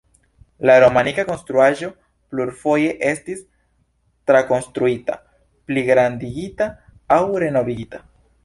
La 0.67 0.75
romanika 0.83 1.25
konstruaĵo 1.27 1.89
plurfoje 2.33 2.95
estis 3.11 3.43
trakonstruita, 4.31 5.21
pligrandigita 5.69 6.73
aŭ 7.19 7.25
renovigita. 7.47 8.07